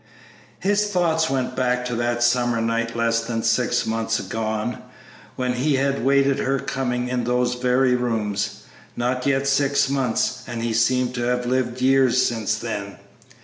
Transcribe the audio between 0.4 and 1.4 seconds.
His thoughts